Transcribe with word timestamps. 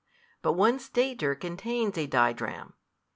But 0.41 0.53
one 0.53 0.79
stater 0.79 1.35
contains 1.35 1.95
a 1.95 2.07
didrachm. 2.07 2.73